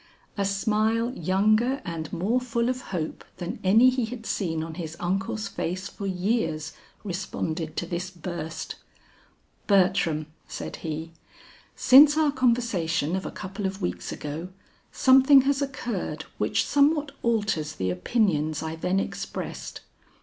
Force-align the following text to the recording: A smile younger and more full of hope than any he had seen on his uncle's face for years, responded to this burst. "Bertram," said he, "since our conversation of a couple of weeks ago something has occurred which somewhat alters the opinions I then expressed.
A 0.35 0.45
smile 0.45 1.11
younger 1.13 1.79
and 1.85 2.11
more 2.11 2.39
full 2.41 2.69
of 2.69 2.81
hope 2.89 3.23
than 3.37 3.59
any 3.63 3.91
he 3.91 4.05
had 4.05 4.25
seen 4.25 4.63
on 4.63 4.73
his 4.73 4.97
uncle's 4.99 5.47
face 5.47 5.87
for 5.89 6.07
years, 6.07 6.73
responded 7.03 7.77
to 7.77 7.85
this 7.85 8.09
burst. 8.09 8.77
"Bertram," 9.67 10.25
said 10.47 10.77
he, 10.77 11.11
"since 11.75 12.17
our 12.17 12.31
conversation 12.31 13.15
of 13.15 13.27
a 13.27 13.31
couple 13.31 13.67
of 13.67 13.79
weeks 13.83 14.11
ago 14.11 14.49
something 14.91 15.41
has 15.41 15.61
occurred 15.61 16.23
which 16.39 16.65
somewhat 16.65 17.11
alters 17.21 17.73
the 17.73 17.91
opinions 17.91 18.63
I 18.63 18.77
then 18.77 18.99
expressed. 18.99 19.81